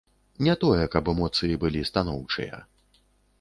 [0.45, 2.61] Не тое, каб эмоцыі былі станоўчыя.